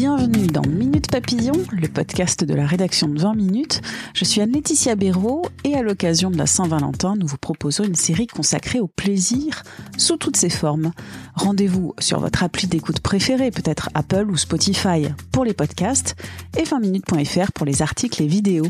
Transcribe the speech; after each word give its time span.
Bienvenue 0.00 0.46
dans 0.46 0.62
Minute 0.62 1.10
Papillon, 1.10 1.52
le 1.72 1.86
podcast 1.86 2.42
de 2.42 2.54
la 2.54 2.66
rédaction 2.66 3.06
de 3.06 3.20
20 3.20 3.34
minutes. 3.34 3.82
Je 4.14 4.24
suis 4.24 4.40
Anne-Laetitia 4.40 4.94
Béraud 4.94 5.42
et 5.62 5.74
à 5.74 5.82
l'occasion 5.82 6.30
de 6.30 6.38
la 6.38 6.46
Saint-Valentin, 6.46 7.16
nous 7.16 7.26
vous 7.26 7.36
proposons 7.36 7.84
une 7.84 7.94
série 7.94 8.26
consacrée 8.26 8.80
au 8.80 8.86
plaisir 8.86 9.62
sous 9.98 10.16
toutes 10.16 10.38
ses 10.38 10.48
formes. 10.48 10.92
Rendez-vous 11.34 11.92
sur 11.98 12.18
votre 12.18 12.42
appli 12.42 12.66
d'écoute 12.66 13.00
préférée, 13.00 13.50
peut-être 13.50 13.90
Apple 13.92 14.30
ou 14.30 14.38
Spotify 14.38 15.08
pour 15.32 15.44
les 15.44 15.52
podcasts 15.52 16.16
et 16.56 16.62
20minutes.fr 16.62 17.52
pour 17.52 17.66
les 17.66 17.82
articles 17.82 18.22
et 18.22 18.26
vidéos. 18.26 18.68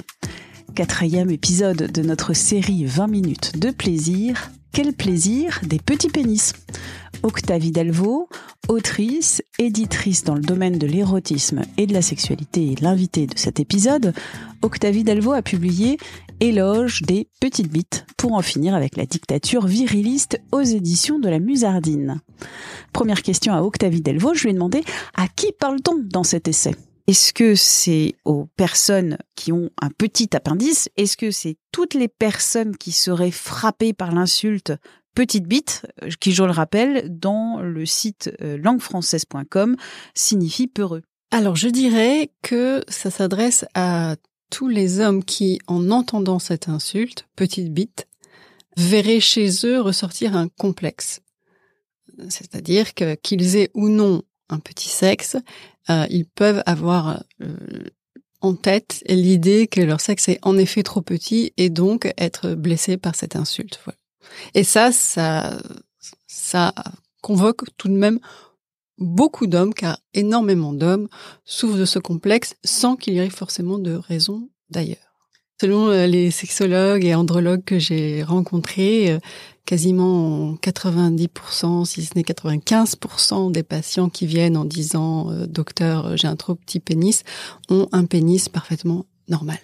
Quatrième 0.74 1.30
épisode 1.30 1.93
de 1.93 2.02
notre 2.02 2.33
série 2.33 2.87
20 2.87 3.07
minutes 3.07 3.57
de 3.57 3.71
plaisir. 3.71 4.51
Quel 4.73 4.93
plaisir 4.93 5.60
des 5.62 5.79
petits 5.79 6.10
pénis 6.10 6.55
Octavie 7.23 7.71
Delvaux, 7.71 8.29
autrice, 8.70 9.42
éditrice 9.59 10.23
dans 10.23 10.37
le 10.37 10.42
domaine 10.42 10.79
de 10.79 10.87
l'érotisme 10.87 11.62
et 11.77 11.88
de 11.88 11.92
la 11.92 12.02
sexualité 12.02 12.70
et 12.70 12.77
l'invitée 12.77 13.27
de 13.27 13.37
cet 13.37 13.59
épisode, 13.59 14.15
Octavie 14.62 15.02
Delvaux 15.02 15.33
a 15.33 15.43
publié 15.43 15.98
Éloge 16.38 17.02
des 17.02 17.27
petites 17.41 17.70
bites 17.70 18.06
pour 18.16 18.34
en 18.34 18.43
finir 18.43 18.77
avec 18.77 18.96
la 18.96 19.06
dictature 19.06 19.66
viriliste 19.66 20.41
aux 20.52 20.62
éditions 20.62 21.19
de 21.19 21.29
la 21.29 21.41
Musardine. 21.41 22.20
Première 22.93 23.23
question 23.23 23.52
à 23.52 23.62
Octavie 23.62 24.02
Delvaux, 24.02 24.34
je 24.34 24.45
lui 24.45 24.51
ai 24.51 24.55
demandé 24.55 24.84
à 25.16 25.26
qui 25.26 25.51
parle-t-on 25.59 26.04
dans 26.04 26.23
cet 26.23 26.46
essai? 26.46 26.76
Est-ce 27.09 27.32
que 27.32 27.57
c'est 27.57 28.15
aux 28.24 28.46
personnes 28.57 29.18
qui 29.35 29.51
ont 29.51 29.71
un 29.82 29.91
petit 29.91 30.29
appendice? 30.37 30.88
Est-ce 30.96 31.16
que 31.16 31.32
c'est 31.32 31.57
toutes 31.73 31.95
les 31.95 32.07
personnes 32.07 32.76
qui 32.76 32.93
seraient 32.93 33.32
frappées 33.32 33.93
par 33.93 34.13
l'insulte 34.13 34.73
petite 35.15 35.47
bite, 35.47 35.87
euh, 36.03 36.11
qui, 36.21 36.33
je 36.33 36.43
le 36.43 36.51
rappelle, 36.51 37.07
dans 37.09 37.61
le 37.61 37.87
site 37.87 38.30
euh, 38.41 38.59
languefrançaise.com, 38.59 39.77
signifie 40.15 40.66
peureux. 40.66 41.03
Alors, 41.30 41.57
je 41.57 41.69
dirais 41.69 42.33
que 42.43 42.83
ça 42.89 43.11
s'adresse 43.11 43.65
à 43.75 44.16
tous 44.51 44.69
les 44.69 45.01
hommes 45.01 45.25
qui, 45.25 45.61
en 45.66 45.91
entendant 45.91 46.38
cette 46.38 46.69
insulte, 46.69 47.29
petite 47.37 47.73
bite, 47.73 48.09
verraient 48.77 49.21
chez 49.21 49.49
eux 49.65 49.81
ressortir 49.81 50.37
un 50.37 50.49
complexe. 50.49 51.21
C'est-à-dire 52.29 52.95
que 52.95 53.15
qu'ils 53.15 53.57
aient 53.57 53.71
ou 53.75 53.88
non 53.88 54.23
un 54.49 54.59
petit 54.59 54.88
sexe, 54.88 55.37
euh, 55.88 56.07
ils 56.11 56.27
peuvent 56.27 56.63
avoir 56.66 57.23
en 58.41 58.55
tête 58.55 59.03
l'idée 59.07 59.69
que 59.69 59.81
leur 59.81 60.01
sexe 60.01 60.29
est 60.29 60.38
en 60.43 60.59
effet 60.59 60.83
trop 60.83 61.03
petit 61.03 61.53
et 61.57 61.71
donc 61.71 62.13
être 62.16 62.55
blessé 62.55 62.97
par 62.97 63.15
cette 63.15 63.37
insulte. 63.37 63.81
Et 64.54 64.65
ça, 64.65 64.93
ça, 64.93 65.59
ça 66.26 66.75
convoque 67.22 67.65
tout 67.76 67.88
de 67.88 67.94
même 67.94 68.21
beaucoup 68.99 69.47
d'hommes, 69.47 69.75
car 69.75 69.99
énormément 70.15 70.72
d'hommes 70.72 71.09
souffrent 71.44 71.78
de 71.78 71.84
ce 71.84 71.99
complexe 71.99 72.54
sans 72.65 72.97
qu'il 72.97 73.15
y 73.15 73.19
ait 73.19 73.31
forcément 73.31 73.78
de 73.78 73.94
raison 73.94 74.48
d'ailleurs. 74.69 74.98
Selon 75.60 75.88
euh, 75.88 76.06
les 76.06 76.31
sexologues 76.31 77.04
et 77.04 77.15
andrologues 77.15 77.65
que 77.65 77.78
j'ai 77.78 78.22
rencontrés, 78.22 79.10
euh, 79.10 79.19
quasiment 79.66 80.54
90%, 80.54 81.84
si 81.84 82.03
ce 82.04 82.12
n'est 82.16 82.22
95% 82.22 83.53
des 83.53 83.62
patients 83.62 84.09
qui 84.09 84.26
viennent 84.26 84.56
en 84.56 84.65
disant 84.65 85.31
euh, 85.31 85.47
docteur, 85.47 86.16
j'ai 86.16 86.28
un 86.28 86.37
trop 86.37 86.54
petit 86.54 86.81
pénis, 86.81 87.25
ont 87.69 87.88
un 87.93 88.06
pénis 88.06 88.48
parfaitement 88.48 89.04
normal. 89.28 89.58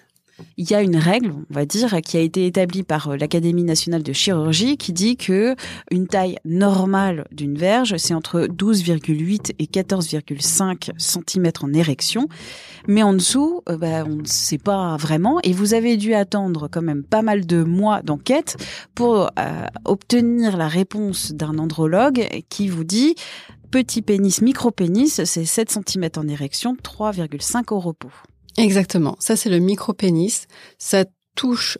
Il 0.57 0.69
y 0.69 0.75
a 0.75 0.81
une 0.81 0.97
règle, 0.97 1.31
on 1.31 1.53
va 1.53 1.65
dire, 1.65 2.01
qui 2.01 2.17
a 2.17 2.19
été 2.19 2.45
établie 2.45 2.83
par 2.83 3.09
euh, 3.09 3.17
l'Académie 3.17 3.63
nationale 3.63 4.03
de 4.03 4.13
chirurgie 4.13 4.77
qui 4.77 4.93
dit 4.93 5.17
que 5.17 5.55
une 5.91 6.07
taille 6.07 6.37
normale 6.45 7.27
d'une 7.31 7.57
verge, 7.57 7.97
c'est 7.97 8.13
entre 8.13 8.41
12,8 8.41 9.53
et 9.57 9.65
14,5 9.65 10.91
cm 10.97 11.51
en 11.61 11.73
érection. 11.73 12.27
Mais 12.87 13.03
en 13.03 13.13
dessous, 13.13 13.61
euh, 13.69 13.77
bah, 13.77 14.03
on 14.05 14.17
ne 14.17 14.25
sait 14.25 14.57
pas 14.57 14.95
vraiment. 14.97 15.39
Et 15.43 15.53
vous 15.53 15.73
avez 15.73 15.97
dû 15.97 16.13
attendre 16.13 16.67
quand 16.71 16.81
même 16.81 17.03
pas 17.03 17.21
mal 17.21 17.45
de 17.45 17.63
mois 17.63 18.01
d'enquête 18.01 18.57
pour 18.95 19.31
euh, 19.39 19.65
obtenir 19.85 20.57
la 20.57 20.67
réponse 20.67 21.31
d'un 21.31 21.57
andrologue 21.57 22.27
qui 22.49 22.67
vous 22.67 22.83
dit 22.83 23.15
petit 23.71 24.01
pénis, 24.01 24.41
micro 24.41 24.71
pénis, 24.71 25.23
c'est 25.23 25.45
7 25.45 25.79
cm 25.87 26.09
en 26.17 26.27
érection, 26.27 26.75
3,5 26.83 27.73
au 27.73 27.79
repos. 27.79 28.11
Exactement. 28.57 29.15
Ça, 29.19 29.35
c'est 29.35 29.49
le 29.49 29.59
micro-pénis. 29.59 30.47
Ça 30.79 31.05
touche 31.35 31.77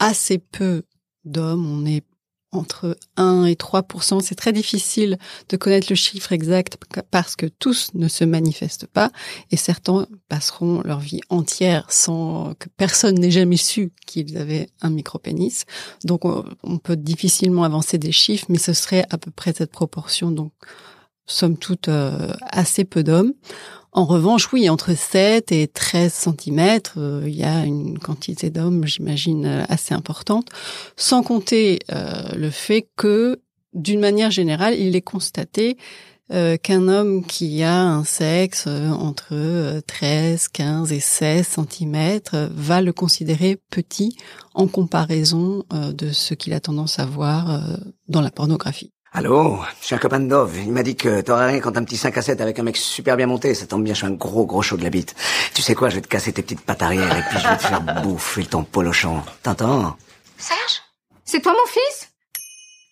assez 0.00 0.38
peu 0.38 0.82
d'hommes. 1.24 1.66
On 1.66 1.86
est 1.86 2.02
entre 2.50 2.96
1 3.16 3.44
et 3.44 3.54
3% 3.54 4.20
C'est 4.20 4.34
très 4.34 4.52
difficile 4.52 5.18
de 5.50 5.56
connaître 5.56 5.88
le 5.90 5.96
chiffre 5.96 6.32
exact 6.32 6.78
parce 7.10 7.36
que 7.36 7.46
tous 7.46 7.90
ne 7.94 8.08
se 8.08 8.24
manifestent 8.24 8.86
pas 8.86 9.10
et 9.50 9.56
certains 9.56 10.06
passeront 10.28 10.80
leur 10.82 10.98
vie 10.98 11.20
entière 11.28 11.86
sans 11.90 12.54
que 12.58 12.68
personne 12.76 13.16
n'ait 13.16 13.30
jamais 13.30 13.58
su 13.58 13.92
qu'ils 14.06 14.38
avaient 14.38 14.70
un 14.80 14.90
micro-pénis. 14.90 15.66
Donc, 16.04 16.24
on 16.24 16.78
peut 16.78 16.96
difficilement 16.96 17.64
avancer 17.64 17.98
des 17.98 18.12
chiffres, 18.12 18.46
mais 18.48 18.58
ce 18.58 18.72
serait 18.72 19.04
à 19.10 19.18
peu 19.18 19.30
près 19.30 19.52
cette 19.52 19.70
proportion. 19.70 20.30
Donc, 20.30 20.52
somme 21.26 21.58
toute, 21.58 21.88
euh, 21.88 22.32
assez 22.50 22.84
peu 22.84 23.02
d'hommes. 23.02 23.34
En 23.92 24.04
revanche, 24.04 24.52
oui, 24.52 24.68
entre 24.68 24.94
7 24.94 25.50
et 25.50 25.66
13 25.66 26.12
cm, 26.12 26.80
euh, 26.96 27.22
il 27.26 27.34
y 27.34 27.44
a 27.44 27.64
une 27.64 27.98
quantité 27.98 28.50
d'hommes, 28.50 28.86
j'imagine, 28.86 29.46
euh, 29.46 29.64
assez 29.68 29.94
importante, 29.94 30.48
sans 30.96 31.22
compter 31.22 31.78
euh, 31.90 32.28
le 32.36 32.50
fait 32.50 32.88
que, 32.96 33.40
d'une 33.72 34.00
manière 34.00 34.30
générale, 34.30 34.74
il 34.78 34.94
est 34.94 35.02
constaté 35.02 35.76
qu'un 36.62 36.88
homme 36.88 37.24
qui 37.24 37.62
a 37.62 37.80
un 37.80 38.04
sexe 38.04 38.66
entre 38.66 39.80
13, 39.86 40.48
15 40.48 40.92
et 40.92 41.00
16 41.00 41.46
cm 41.46 42.20
va 42.50 42.82
le 42.82 42.92
considérer 42.92 43.58
petit 43.70 44.14
en 44.52 44.66
comparaison 44.66 45.64
de 45.70 46.12
ce 46.12 46.34
qu'il 46.34 46.52
a 46.52 46.60
tendance 46.60 46.98
à 46.98 47.06
voir 47.06 47.62
dans 48.08 48.20
la 48.20 48.30
pornographie. 48.30 48.92
Allô, 49.18 49.58
je 49.80 49.86
suis 49.86 49.94
un 49.96 49.98
copain 49.98 50.20
de 50.20 50.28
Dove. 50.28 50.56
Il 50.58 50.70
m'a 50.70 50.84
dit 50.84 50.94
que 50.94 51.22
t'aurais 51.22 51.48
rien 51.48 51.58
quand 51.58 51.76
un 51.76 51.82
petit 51.82 51.96
5 51.96 52.16
à 52.16 52.22
7 52.22 52.40
avec 52.40 52.56
un 52.60 52.62
mec 52.62 52.76
super 52.76 53.16
bien 53.16 53.26
monté. 53.26 53.52
Ça 53.52 53.66
tombe 53.66 53.82
bien, 53.82 53.92
je 53.92 53.98
suis 53.98 54.06
un 54.06 54.12
gros 54.12 54.46
gros 54.46 54.62
chaud 54.62 54.76
de 54.76 54.84
la 54.84 54.90
bite. 54.90 55.16
Tu 55.54 55.60
sais 55.60 55.74
quoi, 55.74 55.88
je 55.88 55.96
vais 55.96 56.02
te 56.02 56.06
casser 56.06 56.32
tes 56.32 56.40
petites 56.40 56.60
pattes 56.60 56.82
arrière 56.82 57.18
et 57.18 57.22
puis 57.22 57.40
je 57.40 57.48
vais 57.48 57.56
te 57.56 57.62
faire 57.62 57.80
bouffer 58.04 58.44
ton 58.44 58.62
polochon. 58.62 59.20
T'entends? 59.42 59.96
Serge? 60.36 60.82
C'est 61.24 61.40
toi 61.40 61.50
mon 61.50 61.66
fils? 61.66 62.12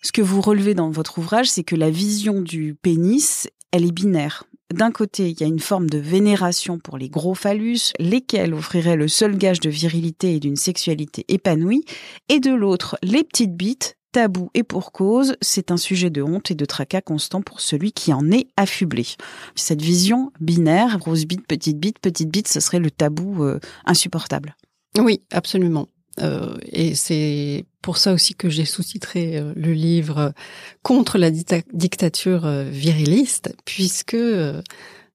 Ce 0.03 0.11
que 0.11 0.21
vous 0.21 0.41
relevez 0.41 0.73
dans 0.73 0.89
votre 0.89 1.17
ouvrage, 1.17 1.49
c'est 1.49 1.63
que 1.63 1.77
la 1.77 1.89
vision 1.89 2.41
du 2.41 2.75
pénis, 2.75 3.47
elle 3.71 3.85
est 3.85 3.93
binaire. 3.93 4.43
D'un 4.73 4.91
côté, 4.91 5.29
il 5.29 5.39
y 5.39 5.45
a 5.45 5.47
une 5.47 5.61
forme 5.61 5.89
de 5.89 5.97
vénération 5.97 6.77
pour 6.77 6.97
les 6.97 7.07
gros 7.07 7.35
phallus, 7.35 7.93
lesquels 7.99 8.53
offriraient 8.53 8.97
le 8.97 9.07
seul 9.07 9.37
gage 9.37 9.61
de 9.61 9.69
virilité 9.69 10.35
et 10.35 10.39
d'une 10.41 10.57
sexualité 10.57 11.23
épanouie, 11.29 11.85
et 12.27 12.41
de 12.41 12.53
l'autre, 12.53 12.97
les 13.01 13.23
petites 13.23 13.55
bites, 13.55 13.97
tabou 14.17 14.49
et 14.55 14.63
pour 14.63 14.91
cause, 14.91 15.35
c'est 15.41 15.69
un 15.69 15.77
sujet 15.77 16.09
de 16.09 16.23
honte 16.23 16.49
et 16.49 16.55
de 16.55 16.65
tracas 16.65 17.01
constant 17.01 17.43
pour 17.43 17.61
celui 17.61 17.91
qui 17.91 18.11
en 18.13 18.31
est 18.31 18.47
affublé. 18.57 19.05
Cette 19.53 19.83
vision 19.83 20.31
binaire, 20.39 20.97
grosse 20.97 21.25
bite, 21.25 21.45
petite 21.45 21.77
bite, 21.77 21.99
petite 21.99 22.29
bite, 22.29 22.47
ce 22.47 22.59
serait 22.59 22.79
le 22.79 22.89
tabou 22.89 23.43
euh, 23.43 23.59
insupportable. 23.85 24.55
Oui, 24.97 25.21
absolument. 25.31 25.87
Euh, 26.19 26.57
et 26.63 26.95
c'est 26.95 27.65
pour 27.83 27.97
ça 27.97 28.11
aussi 28.11 28.33
que 28.33 28.49
j'ai 28.49 28.65
sous-titré 28.65 29.37
euh, 29.37 29.53
le 29.55 29.73
livre 29.73 30.33
contre 30.81 31.19
la 31.19 31.29
dictature 31.29 32.49
viriliste, 32.71 33.55
puisque 33.65 34.17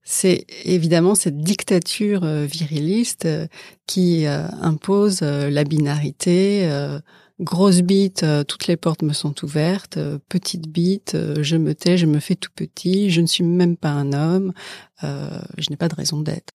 c'est 0.04 0.46
évidemment 0.64 1.16
cette 1.16 1.38
dictature 1.38 2.24
viriliste 2.24 3.26
qui 3.88 4.26
impose 4.26 5.22
la 5.22 5.64
binarité, 5.64 6.68
Grosse 7.40 7.80
bite, 7.80 8.22
euh, 8.22 8.44
toutes 8.44 8.66
les 8.66 8.76
portes 8.76 9.02
me 9.02 9.12
sont 9.12 9.34
ouvertes. 9.44 9.96
Euh, 9.96 10.18
petite 10.28 10.68
bite, 10.68 11.14
euh, 11.14 11.42
je 11.42 11.56
me 11.56 11.74
tais, 11.74 11.96
je 11.96 12.06
me 12.06 12.20
fais 12.20 12.34
tout 12.34 12.50
petit. 12.54 13.10
Je 13.10 13.20
ne 13.20 13.26
suis 13.26 13.44
même 13.44 13.76
pas 13.76 13.90
un 13.90 14.12
homme. 14.12 14.52
je 15.02 15.70
n'ai 15.70 15.76
pas 15.76 15.88
de 15.88 15.94
raison 15.94 16.20
d'être. 16.20 16.52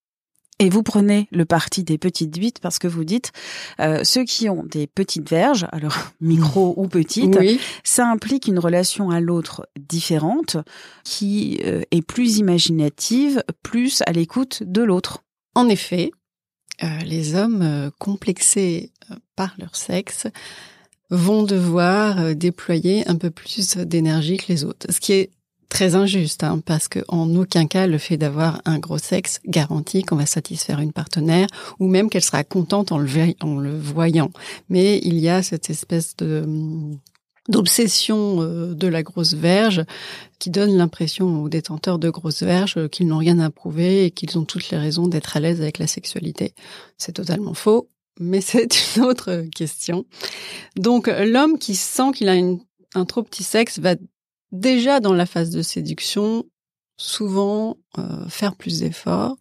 Et 0.59 0.69
vous 0.69 0.81
prenez 0.81 1.27
le 1.31 1.45
parti 1.45 1.83
des 1.83 1.99
petites 1.99 2.39
bites 2.39 2.59
parce 2.59 2.79
que 2.79 2.87
vous 2.87 3.03
dites 3.03 3.31
ceux 4.03 4.23
qui 4.23 4.49
ont 4.49 4.63
des 4.63 4.87
petites 4.87 5.29
verges, 5.29 5.67
alors 5.71 5.95
micro 6.21 6.73
ou 6.77 6.87
petites, 6.87 7.37
ça 7.83 8.09
implique 8.09 8.47
une 8.47 8.57
relation 8.57 9.11
à 9.11 9.19
l'autre 9.19 9.67
différente, 9.77 10.57
qui 11.03 11.59
est 11.61 12.01
plus 12.01 12.37
imaginative, 12.37 13.43
plus 13.61 14.01
à 14.07 14.13
l'écoute 14.13 14.63
de 14.63 14.81
l'autre. 14.81 15.23
En 15.53 15.69
effet, 15.69 16.11
les 16.81 17.35
hommes 17.35 17.91
complexés 17.97 18.91
par 19.35 19.55
leur 19.57 19.75
sexe 19.75 20.27
vont 21.09 21.43
devoir 21.43 22.19
euh, 22.19 22.33
déployer 22.33 23.07
un 23.07 23.15
peu 23.15 23.29
plus 23.29 23.77
d'énergie 23.77 24.37
que 24.37 24.47
les 24.49 24.63
autres. 24.63 24.91
Ce 24.91 24.99
qui 24.99 25.13
est 25.13 25.31
très 25.69 25.95
injuste, 25.95 26.43
hein, 26.43 26.61
parce 26.65 26.87
que 26.87 26.99
en 27.07 27.33
aucun 27.35 27.67
cas 27.67 27.87
le 27.87 27.97
fait 27.97 28.17
d'avoir 28.17 28.61
un 28.65 28.79
gros 28.79 28.97
sexe 28.97 29.39
garantit 29.45 30.03
qu'on 30.03 30.15
va 30.15 30.25
satisfaire 30.25 30.79
une 30.79 30.93
partenaire 30.93 31.47
ou 31.79 31.87
même 31.87 32.09
qu'elle 32.09 32.23
sera 32.23 32.43
contente 32.43 32.91
en 32.91 32.97
le, 32.97 33.09
en 33.41 33.57
le 33.57 33.77
voyant. 33.77 34.31
Mais 34.69 34.99
il 35.03 35.19
y 35.19 35.27
a 35.27 35.43
cette 35.43 35.69
espèce 35.69 36.15
de 36.15 36.45
d'obsession 37.47 38.41
euh, 38.41 38.73
de 38.73 38.87
la 38.87 39.03
grosse 39.03 39.33
verge 39.33 39.83
qui 40.39 40.49
donne 40.49 40.75
l'impression 40.75 41.41
aux 41.41 41.49
détenteurs 41.49 41.99
de 41.99 42.09
grosses 42.09 42.43
verges 42.43 42.87
qu'ils 42.89 43.07
n'ont 43.07 43.17
rien 43.17 43.39
à 43.39 43.49
prouver 43.49 44.05
et 44.05 44.11
qu'ils 44.11 44.37
ont 44.37 44.45
toutes 44.45 44.69
les 44.69 44.77
raisons 44.77 45.07
d'être 45.07 45.37
à 45.37 45.39
l'aise 45.39 45.61
avec 45.61 45.77
la 45.77 45.87
sexualité. 45.87 46.53
C'est 46.97 47.13
totalement 47.13 47.53
faux, 47.53 47.89
mais 48.19 48.41
c'est 48.41 48.95
une 48.95 49.03
autre 49.03 49.45
question. 49.55 50.05
Donc 50.75 51.07
l'homme 51.07 51.57
qui 51.57 51.75
sent 51.75 52.11
qu'il 52.13 52.29
a 52.29 52.35
un 52.95 53.05
trop 53.05 53.23
petit 53.23 53.43
sexe 53.43 53.79
va 53.79 53.95
déjà 54.51 54.99
dans 54.99 55.13
la 55.13 55.25
phase 55.25 55.49
de 55.49 55.61
séduction 55.61 56.45
souvent 56.97 57.77
euh, 57.97 58.27
faire 58.27 58.55
plus 58.55 58.79
d'efforts 58.79 59.37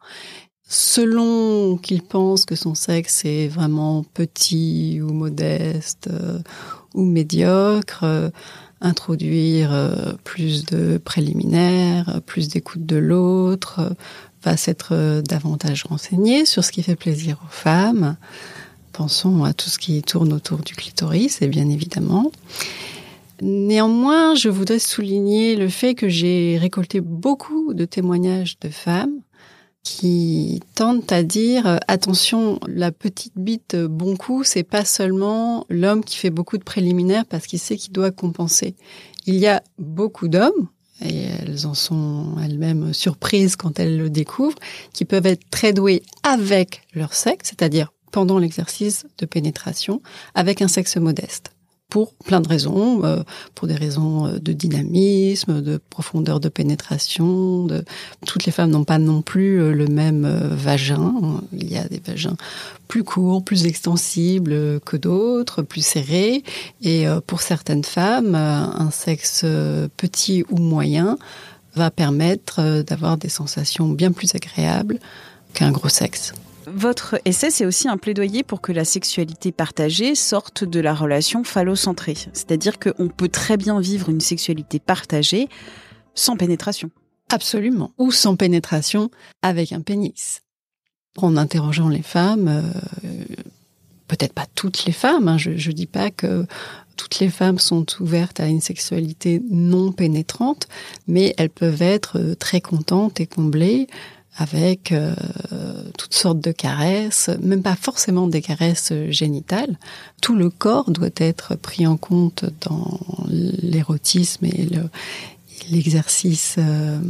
selon 0.66 1.76
qu'il 1.76 2.02
pense 2.02 2.44
que 2.44 2.56
son 2.56 2.74
sexe 2.74 3.24
est 3.24 3.48
vraiment 3.48 4.04
petit 4.14 5.00
ou 5.00 5.12
modeste 5.12 6.08
euh, 6.10 6.40
ou 6.94 7.04
médiocre, 7.04 8.00
euh, 8.02 8.30
introduire 8.80 9.72
euh, 9.72 10.12
plus 10.24 10.66
de 10.66 10.98
préliminaires, 10.98 12.20
plus 12.26 12.48
d'écoute 12.48 12.84
de 12.84 12.96
l'autre, 12.96 13.94
va 14.42 14.56
s'être 14.56 15.22
davantage 15.22 15.84
renseigné 15.84 16.44
sur 16.44 16.64
ce 16.64 16.72
qui 16.72 16.82
fait 16.82 16.96
plaisir 16.96 17.38
aux 17.44 17.50
femmes. 17.50 18.16
Pensons 18.92 19.44
à 19.44 19.52
tout 19.52 19.70
ce 19.70 19.78
qui 19.78 20.02
tourne 20.02 20.32
autour 20.32 20.58
du 20.58 20.74
clitoris, 20.74 21.42
et 21.42 21.48
bien 21.48 21.68
évidemment. 21.68 22.30
Néanmoins, 23.42 24.34
je 24.34 24.48
voudrais 24.48 24.78
souligner 24.78 25.56
le 25.56 25.68
fait 25.68 25.94
que 25.94 26.08
j'ai 26.08 26.58
récolté 26.58 27.00
beaucoup 27.00 27.74
de 27.74 27.84
témoignages 27.84 28.58
de 28.60 28.68
femmes 28.68 29.20
qui 29.86 30.60
tendent 30.74 31.12
à 31.12 31.22
dire 31.22 31.64
euh, 31.68 31.76
attention, 31.86 32.58
la 32.66 32.90
petite 32.90 33.34
bite 33.36 33.74
euh, 33.74 33.86
bon 33.86 34.16
coup, 34.16 34.42
c'est 34.42 34.64
pas 34.64 34.84
seulement 34.84 35.64
l'homme 35.68 36.02
qui 36.02 36.16
fait 36.16 36.30
beaucoup 36.30 36.58
de 36.58 36.64
préliminaires 36.64 37.24
parce 37.24 37.46
qu'il 37.46 37.60
sait 37.60 37.76
qu'il 37.76 37.92
doit 37.92 38.10
compenser. 38.10 38.74
Il 39.26 39.36
y 39.36 39.46
a 39.46 39.62
beaucoup 39.78 40.26
d'hommes 40.26 40.68
et 41.00 41.26
elles 41.26 41.68
en 41.68 41.74
sont 41.74 42.34
elles-mêmes 42.42 42.92
surprises 42.92 43.54
quand 43.54 43.78
elles 43.78 43.96
le 43.96 44.10
découvrent, 44.10 44.58
qui 44.92 45.04
peuvent 45.04 45.26
être 45.26 45.48
très 45.50 45.72
doués 45.72 46.02
avec 46.24 46.82
leur 46.92 47.14
sexe, 47.14 47.50
c'est-à-dire 47.50 47.92
pendant 48.10 48.40
l'exercice 48.40 49.06
de 49.18 49.26
pénétration, 49.26 50.02
avec 50.34 50.62
un 50.62 50.68
sexe 50.68 50.96
modeste 50.96 51.55
pour 51.88 52.14
plein 52.14 52.40
de 52.40 52.48
raisons, 52.48 53.04
euh, 53.04 53.22
pour 53.54 53.68
des 53.68 53.74
raisons 53.74 54.26
euh, 54.26 54.38
de 54.38 54.52
dynamisme, 54.52 55.62
de 55.62 55.78
profondeur 55.90 56.40
de 56.40 56.48
pénétration. 56.48 57.68
Toutes 58.26 58.44
les 58.44 58.52
femmes 58.52 58.70
n'ont 58.70 58.84
pas 58.84 58.98
non 58.98 59.22
plus 59.22 59.60
euh, 59.60 59.72
le 59.72 59.86
même 59.86 60.26
vagin. 60.26 61.40
Il 61.52 61.70
y 61.70 61.76
a 61.76 61.84
des 61.84 62.00
vagins 62.04 62.36
plus 62.88 63.04
courts, 63.04 63.44
plus 63.44 63.66
extensibles 63.66 64.80
que 64.80 64.96
d'autres, 64.96 65.62
plus 65.62 65.84
serrés. 65.84 66.42
Et 66.82 67.06
pour 67.26 67.40
certaines 67.40 67.84
femmes, 67.84 68.34
un 68.34 68.90
sexe 68.90 69.44
petit 69.96 70.44
ou 70.50 70.58
moyen 70.58 71.18
va 71.74 71.90
permettre 71.90 72.82
d'avoir 72.82 73.16
des 73.16 73.28
sensations 73.28 73.88
bien 73.88 74.12
plus 74.12 74.34
agréables 74.34 75.00
qu'un 75.52 75.72
gros 75.72 75.88
sexe. 75.88 76.32
Votre 76.66 77.20
essai, 77.24 77.50
c'est 77.50 77.64
aussi 77.64 77.88
un 77.88 77.96
plaidoyer 77.96 78.42
pour 78.42 78.60
que 78.60 78.72
la 78.72 78.84
sexualité 78.84 79.52
partagée 79.52 80.16
sorte 80.16 80.64
de 80.64 80.80
la 80.80 80.94
relation 80.94 81.44
phallocentrée. 81.44 82.16
C'est-à-dire 82.32 82.78
qu'on 82.80 83.08
peut 83.08 83.28
très 83.28 83.56
bien 83.56 83.78
vivre 83.78 84.08
une 84.08 84.20
sexualité 84.20 84.80
partagée 84.80 85.48
sans 86.14 86.36
pénétration. 86.36 86.90
Absolument. 87.30 87.92
Ou 87.98 88.10
sans 88.10 88.34
pénétration 88.34 89.10
avec 89.42 89.72
un 89.72 89.80
pénis. 89.80 90.42
En 91.16 91.36
interrogeant 91.36 91.88
les 91.88 92.02
femmes, 92.02 92.48
euh, 92.48 93.24
peut-être 94.08 94.32
pas 94.32 94.46
toutes 94.54 94.84
les 94.84 94.92
femmes, 94.92 95.28
hein, 95.28 95.38
je 95.38 95.50
ne 95.50 95.74
dis 95.74 95.86
pas 95.86 96.10
que 96.10 96.46
toutes 96.96 97.20
les 97.20 97.28
femmes 97.28 97.58
sont 97.58 97.86
ouvertes 98.00 98.40
à 98.40 98.46
une 98.46 98.60
sexualité 98.60 99.42
non 99.50 99.92
pénétrante, 99.92 100.66
mais 101.06 101.34
elles 101.38 101.50
peuvent 101.50 101.82
être 101.82 102.18
euh, 102.18 102.34
très 102.34 102.60
contentes 102.60 103.20
et 103.20 103.26
comblées 103.26 103.86
avec 104.36 104.92
euh, 104.92 105.14
toutes 105.96 106.14
sortes 106.14 106.40
de 106.40 106.52
caresses, 106.52 107.30
même 107.40 107.62
pas 107.62 107.76
forcément 107.76 108.28
des 108.28 108.42
caresses 108.42 108.92
génitales. 109.08 109.78
Tout 110.20 110.36
le 110.36 110.50
corps 110.50 110.90
doit 110.90 111.10
être 111.16 111.56
pris 111.56 111.86
en 111.86 111.96
compte 111.96 112.44
dans 112.60 113.00
l'érotisme 113.28 114.44
et 114.44 114.68
l'exercice 115.70 116.56
euh, 116.58 117.00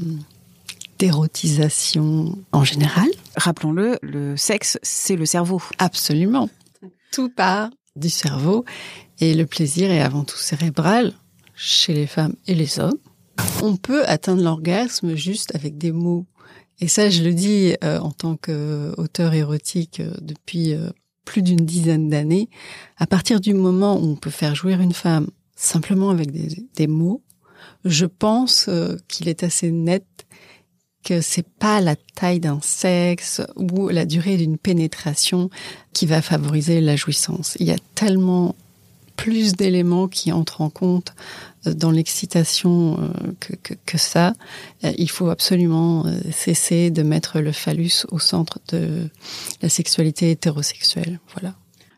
d'érotisation 0.99 2.39
en 2.53 2.65
général. 2.65 3.09
Rappelons-le, 3.37 3.99
le 4.03 4.37
sexe, 4.37 4.79
c'est 4.83 5.17
le 5.17 5.27
cerveau. 5.27 5.61
Absolument. 5.79 6.49
Tout 7.11 7.29
part 7.29 7.71
du 7.97 8.09
cerveau 8.09 8.65
et 9.21 9.35
le 9.35 9.47
plaisir 9.47 9.91
est 9.91 10.01
avant 10.01 10.25
tout 10.25 10.37
cérébral 10.37 11.13
chez 11.55 11.95
les 11.95 12.07
femmes 12.07 12.35
et 12.47 12.55
les 12.55 12.79
hommes. 12.79 12.99
On 13.63 13.77
peut 13.77 14.05
atteindre 14.07 14.43
l'orgasme 14.43 15.15
juste 15.15 15.55
avec 15.55 15.77
des 15.79 15.93
mots 15.93 16.27
et 16.81 16.89
ça, 16.89 17.09
je 17.09 17.23
le 17.23 17.33
dis 17.33 17.75
euh, 17.85 17.99
en 17.99 18.11
tant 18.11 18.37
qu'auteur 18.37 19.35
érotique 19.35 20.01
euh, 20.01 20.13
depuis 20.21 20.75
euh, 20.75 20.91
plus 21.25 21.43
d'une 21.43 21.65
dizaine 21.65 22.09
d'années. 22.09 22.51
À 22.99 23.07
partir 23.07 23.41
du 23.41 23.55
moment 23.55 23.99
où 23.99 24.05
on 24.05 24.17
peut 24.17 24.31
faire 24.31 24.55
jouir 24.55 24.81
une 24.81 24.93
femme 24.93 25.29
simplement 25.57 26.11
avec 26.11 26.31
des, 26.31 26.65
des 26.75 26.87
mots, 26.87 27.23
je 27.85 28.07
pense 28.07 28.69
qu'il 29.09 29.29
est 29.29 29.43
assez 29.43 29.71
net 29.71 30.05
que 31.03 31.21
c'est 31.21 31.47
pas 31.47 31.81
la 31.81 31.97
taille 31.97 32.41
d'un 32.41 32.61
sexe 32.61 33.41
ou 33.57 33.89
la 33.89 34.05
durée 34.05 34.37
d'une 34.37 34.59
pénétration 34.59 35.51
qui 35.93 36.05
va 36.05 36.21
favoriser 36.21 36.81
la 36.81 36.97
jouissance. 36.97 37.57
Il 37.61 37.67
y 37.67 37.73
a 37.73 37.79
tellement 37.95 38.55
plus 39.17 39.55
d'éléments 39.55 40.09
qui 40.09 40.33
entrent 40.33 40.61
en 40.61 40.71
compte 40.71 41.15
euh, 41.67 41.75
dans 41.75 41.91
l'excitation 41.91 42.99
euh, 43.01 43.55
que, 43.85 43.99
ça. 43.99 44.35
Euh, 44.85 44.93
il 44.99 45.11
faut 45.11 45.29
absolument 45.29 46.05
cesser 46.31 46.91
de 46.91 47.03
mettre 47.03 47.41
le 47.41 47.53
phallus 47.53 48.07
au 48.11 48.19
centre 48.19 48.61
de 48.69 49.09
la 49.63 49.69
sexualité 49.69 50.31
hétérosexuelle. 50.31 51.19
Voilà. 51.33 51.55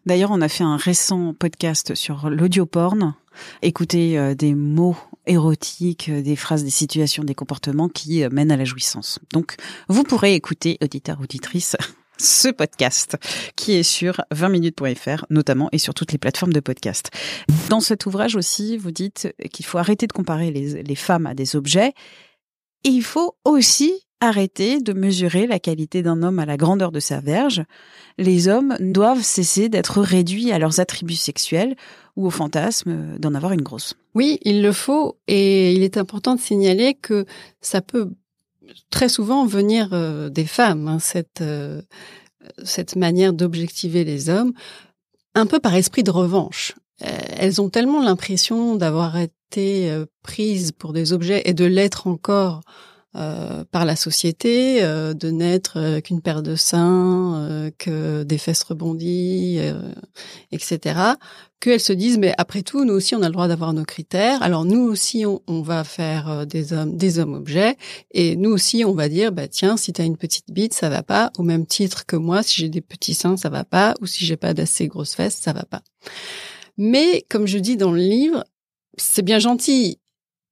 D'ailleurs, 0.06 0.30
on 0.30 0.40
a 0.40 0.48
fait 0.48 0.64
un 0.64 0.76
récent 0.76 1.34
podcast 1.34 1.94
sur 1.94 2.30
l'audioporn. 2.30 3.14
Écouter 3.62 4.34
des 4.34 4.54
mots 4.54 4.96
érotiques, 5.26 6.10
des 6.10 6.34
phrases, 6.34 6.64
des 6.64 6.70
situations, 6.70 7.22
des 7.22 7.34
comportements 7.34 7.88
qui 7.88 8.26
mènent 8.30 8.50
à 8.50 8.56
la 8.56 8.64
jouissance. 8.64 9.20
Donc, 9.32 9.56
vous 9.88 10.02
pourrez 10.02 10.34
écouter, 10.34 10.78
auditeur, 10.82 11.20
auditrice, 11.20 11.76
ce 12.18 12.48
podcast 12.48 13.16
qui 13.56 13.74
est 13.74 13.82
sur 13.82 14.20
20minutes.fr 14.34 15.24
notamment 15.30 15.68
et 15.72 15.78
sur 15.78 15.94
toutes 15.94 16.12
les 16.12 16.18
plateformes 16.18 16.52
de 16.52 16.60
podcast. 16.60 17.10
Dans 17.68 17.80
cet 17.80 18.06
ouvrage 18.06 18.36
aussi, 18.36 18.76
vous 18.76 18.90
dites 18.90 19.34
qu'il 19.52 19.64
faut 19.64 19.78
arrêter 19.78 20.06
de 20.06 20.12
comparer 20.12 20.50
les, 20.50 20.82
les 20.82 20.94
femmes 20.94 21.26
à 21.26 21.34
des 21.34 21.56
objets 21.56 21.92
et 22.84 22.90
il 22.90 23.02
faut 23.02 23.36
aussi 23.44 23.92
arrêter 24.20 24.80
de 24.80 24.92
mesurer 24.92 25.46
la 25.46 25.58
qualité 25.58 26.02
d'un 26.02 26.22
homme 26.22 26.38
à 26.38 26.46
la 26.46 26.56
grandeur 26.56 26.90
de 26.90 27.00
sa 27.00 27.20
verge. 27.20 27.62
Les 28.18 28.48
hommes 28.48 28.76
doivent 28.80 29.22
cesser 29.22 29.68
d'être 29.68 30.00
réduits 30.00 30.50
à 30.50 30.58
leurs 30.58 30.80
attributs 30.80 31.14
sexuels 31.14 31.76
ou 32.16 32.26
au 32.26 32.30
fantasme 32.30 33.16
d'en 33.18 33.34
avoir 33.34 33.52
une 33.52 33.62
grosse. 33.62 33.94
Oui, 34.14 34.38
il 34.42 34.62
le 34.62 34.72
faut 34.72 35.18
et 35.28 35.72
il 35.72 35.82
est 35.82 35.96
important 35.96 36.34
de 36.34 36.40
signaler 36.40 36.94
que 36.94 37.26
ça 37.60 37.80
peut 37.80 38.10
très 38.90 39.08
souvent 39.08 39.46
venir 39.46 39.90
euh, 39.92 40.28
des 40.28 40.46
femmes, 40.46 40.88
hein, 40.88 40.98
cette, 40.98 41.40
euh, 41.40 41.82
cette 42.64 42.96
manière 42.96 43.32
d'objectiver 43.32 44.04
les 44.04 44.28
hommes, 44.28 44.52
un 45.34 45.46
peu 45.46 45.60
par 45.60 45.74
esprit 45.74 46.02
de 46.02 46.10
revanche. 46.10 46.74
Euh, 47.02 47.06
elles 47.36 47.60
ont 47.60 47.68
tellement 47.68 48.02
l'impression 48.02 48.76
d'avoir 48.76 49.16
été 49.16 50.04
prises 50.22 50.72
pour 50.72 50.92
des 50.92 51.12
objets 51.12 51.42
et 51.44 51.54
de 51.54 51.64
l'être 51.64 52.06
encore 52.06 52.60
euh, 53.18 53.64
par 53.64 53.84
la 53.84 53.96
société, 53.96 54.82
euh, 54.84 55.12
de 55.12 55.30
n'être 55.30 55.78
euh, 55.78 56.00
qu'une 56.00 56.20
paire 56.20 56.40
de 56.40 56.54
seins, 56.54 57.70
que 57.76 58.22
des 58.22 58.38
fesses 58.38 58.62
rebondies, 58.62 59.58
etc., 60.52 61.00
qu'elles 61.58 61.80
se 61.80 61.92
disent 61.92 62.18
mais 62.18 62.32
après 62.38 62.62
tout 62.62 62.84
nous 62.84 62.94
aussi 62.94 63.16
on 63.16 63.22
a 63.22 63.26
le 63.26 63.32
droit 63.32 63.48
d'avoir 63.48 63.72
nos 63.72 63.84
critères. 63.84 64.40
Alors 64.42 64.64
nous 64.64 64.82
aussi 64.82 65.26
on, 65.26 65.42
on, 65.48 65.62
va 65.62 65.82
faire 65.82 66.46
des 66.46 66.72
hommes 66.72 66.96
des 66.96 67.18
hommes 67.18 67.34
objets 67.34 67.76
et 68.12 68.36
nous 68.36 68.50
aussi 68.50 68.84
on 68.84 68.92
va 68.92 69.08
dire 69.08 69.32
bah 69.32 69.48
tiens 69.48 69.76
si 69.76 69.92
tu 69.92 70.00
as 70.00 70.04
une 70.04 70.16
petite 70.16 70.52
bite 70.52 70.72
ça 70.72 70.88
va 70.88 71.02
pas 71.02 71.32
au 71.36 71.42
même 71.42 71.66
titre 71.66 72.06
que 72.06 72.14
moi 72.14 72.44
si 72.44 72.60
j'ai 72.60 72.68
des 72.68 72.80
petits 72.80 73.14
seins 73.14 73.36
ça 73.36 73.48
va 73.48 73.64
pas 73.64 73.94
ou 74.00 74.06
si 74.06 74.24
j'ai 74.24 74.36
pas 74.36 74.54
d'assez 74.54 74.86
grosses 74.86 75.14
fesses 75.14 75.38
ça 75.40 75.52
va 75.52 75.64
pas. 75.64 75.82
Mais 76.76 77.24
comme 77.28 77.46
je 77.48 77.58
dis 77.58 77.76
dans 77.76 77.90
le 77.90 77.98
livre 77.98 78.44
c'est 78.96 79.22
bien 79.22 79.40
gentil 79.40 79.98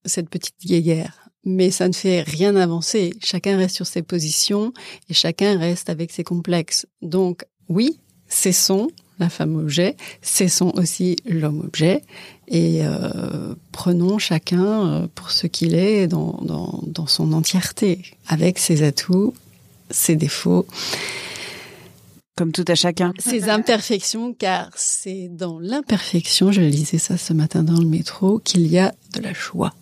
cette 0.04 0.28
petite 0.28 0.56
guéguerre 0.64 1.26
mais 1.46 1.70
ça 1.70 1.88
ne 1.88 1.94
fait 1.94 2.22
rien 2.22 2.56
avancer. 2.56 3.14
Chacun 3.24 3.56
reste 3.56 3.76
sur 3.76 3.86
ses 3.86 4.02
positions 4.02 4.74
et 5.08 5.14
chacun 5.14 5.58
reste 5.58 5.88
avec 5.88 6.10
ses 6.12 6.24
complexes. 6.24 6.86
Donc 7.00 7.44
oui, 7.68 7.98
cessons 8.28 8.88
la 9.18 9.30
femme 9.30 9.56
objet, 9.56 9.96
cessons 10.20 10.72
aussi 10.76 11.16
l'homme 11.24 11.60
objet 11.60 12.02
et 12.48 12.80
euh, 12.82 13.54
prenons 13.72 14.18
chacun 14.18 14.86
euh, 14.86 15.06
pour 15.14 15.30
ce 15.30 15.46
qu'il 15.46 15.74
est 15.74 16.06
dans, 16.06 16.38
dans, 16.42 16.82
dans 16.86 17.06
son 17.06 17.32
entièreté, 17.32 18.02
avec 18.28 18.58
ses 18.58 18.82
atouts, 18.82 19.32
ses 19.90 20.16
défauts. 20.16 20.66
Comme 22.36 22.52
tout 22.52 22.66
à 22.68 22.74
chacun. 22.74 23.14
Ses 23.18 23.44
imperfections, 23.48 24.34
car 24.34 24.68
c'est 24.76 25.28
dans 25.28 25.58
l'imperfection, 25.58 26.52
je 26.52 26.60
lisais 26.60 26.98
ça 26.98 27.16
ce 27.16 27.32
matin 27.32 27.62
dans 27.62 27.80
le 27.80 27.86
métro, 27.86 28.38
qu'il 28.40 28.66
y 28.66 28.78
a 28.78 28.94
de 29.14 29.22
la 29.22 29.32
joie. 29.32 29.72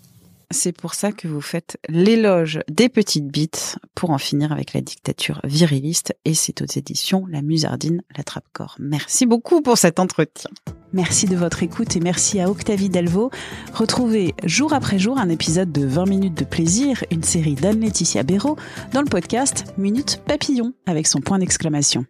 C'est 0.54 0.72
pour 0.72 0.94
ça 0.94 1.10
que 1.10 1.26
vous 1.26 1.40
faites 1.40 1.78
l'éloge 1.88 2.60
des 2.70 2.88
petites 2.88 3.26
bites 3.26 3.76
pour 3.96 4.10
en 4.10 4.18
finir 4.18 4.52
avec 4.52 4.72
la 4.72 4.80
dictature 4.80 5.40
viriliste 5.42 6.14
et 6.24 6.32
c'est 6.32 6.62
aux 6.62 6.66
éditions 6.76 7.26
La 7.26 7.42
Musardine, 7.42 8.02
la 8.16 8.22
Trappe-Corps. 8.22 8.76
Merci 8.78 9.26
beaucoup 9.26 9.62
pour 9.62 9.76
cet 9.76 9.98
entretien. 9.98 10.48
Merci 10.92 11.26
de 11.26 11.34
votre 11.34 11.64
écoute 11.64 11.96
et 11.96 12.00
merci 12.00 12.38
à 12.38 12.48
Octavie 12.48 12.88
Delvaux. 12.88 13.32
Retrouvez 13.74 14.32
jour 14.44 14.72
après 14.74 15.00
jour 15.00 15.18
un 15.18 15.28
épisode 15.28 15.72
de 15.72 15.84
20 15.84 16.06
minutes 16.06 16.38
de 16.38 16.44
plaisir, 16.44 17.02
une 17.10 17.24
série 17.24 17.56
d'Anne-Laetitia 17.56 18.22
Béraud 18.22 18.56
dans 18.92 19.02
le 19.02 19.08
podcast 19.08 19.74
Minute 19.76 20.22
Papillon 20.24 20.72
avec 20.86 21.08
son 21.08 21.20
point 21.20 21.40
d'exclamation. 21.40 22.06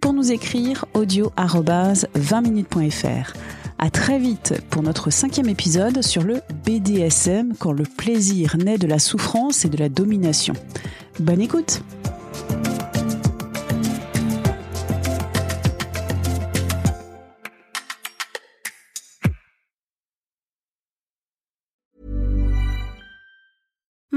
Pour 0.00 0.14
nous 0.14 0.32
écrire, 0.32 0.86
audio 0.94 1.30
20minutes.fr. 1.36 3.34
À 3.82 3.90
très 3.90 4.20
vite 4.20 4.54
pour 4.70 4.84
notre 4.84 5.10
cinquième 5.10 5.48
épisode 5.48 6.02
sur 6.02 6.22
le 6.22 6.40
BDSM 6.64 7.54
quand 7.58 7.72
le 7.72 7.82
plaisir 7.82 8.56
naît 8.56 8.78
de 8.78 8.86
la 8.86 9.00
souffrance 9.00 9.64
et 9.64 9.68
de 9.68 9.76
la 9.76 9.88
domination. 9.88 10.54
Bonne 11.18 11.40
écoute! 11.40 11.82